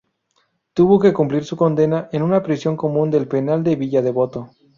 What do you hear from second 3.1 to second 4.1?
del Penal de Villa